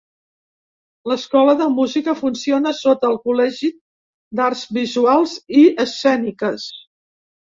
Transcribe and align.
L'Escola 1.09 1.53
de 1.59 1.65
Música 1.73 2.15
funciona 2.21 2.71
sota 2.77 3.11
el 3.13 3.19
Col·legi 3.29 3.69
d'Arts 4.39 4.65
Visuals 4.79 5.35
i 5.61 5.67
Escèniques. 5.87 6.67